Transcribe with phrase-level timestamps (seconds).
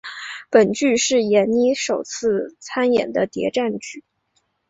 [0.49, 4.03] 本剧是闫妮首次参演的谍战剧。